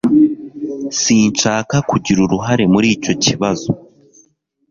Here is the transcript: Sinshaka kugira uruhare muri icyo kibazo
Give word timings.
Sinshaka 1.01 1.75
kugira 1.89 2.19
uruhare 2.25 2.63
muri 2.73 2.87
icyo 2.95 3.13
kibazo 3.23 3.69